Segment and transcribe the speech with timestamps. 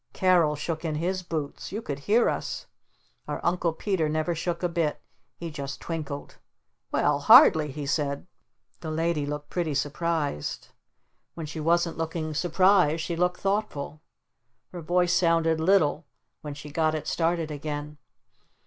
[0.13, 1.71] Carol shook in his boots.
[1.71, 2.65] You could hear us.
[3.27, 4.99] Our Uncle Peter never shook a bit.
[5.37, 6.37] He just twinkled.
[6.91, 8.25] "Well hardly," he said.
[8.79, 10.69] The Lady looked pretty surprised.
[11.35, 14.01] When she wasn't looking surprised she looked thoughtful.
[14.71, 16.07] Her voice sounded little
[16.41, 17.99] when she got it started again.